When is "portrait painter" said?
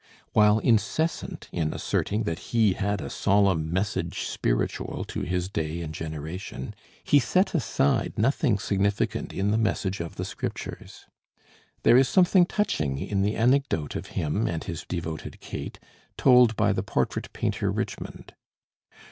16.81-17.71